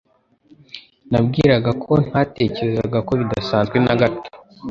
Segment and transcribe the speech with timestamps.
[1.11, 4.29] Nabwiraga ko ntatekerezaga ko bidasanzwe na gato.